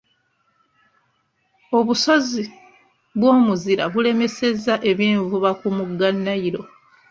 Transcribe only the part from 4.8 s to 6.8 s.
eby'envuba ku mugga Nile.